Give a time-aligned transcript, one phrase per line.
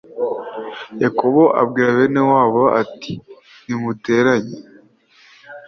[1.03, 3.13] Yakobo abwira bene wabo ati
[3.65, 4.57] nimuteranye